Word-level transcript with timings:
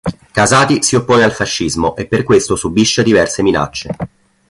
Casati 0.31 0.81
si 0.81 0.95
oppone 0.95 1.23
al 1.23 1.31
fascismo 1.31 1.95
e 1.95 2.07
per 2.07 2.23
questo 2.23 2.55
subisce 2.55 3.03
diverse 3.03 3.43
minacce. 3.43 3.95